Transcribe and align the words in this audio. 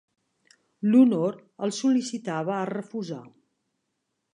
L'honor 0.93 1.37
el 1.67 1.75
sol·licitava 1.83 2.59
a 2.59 2.67
refusar. 2.75 3.23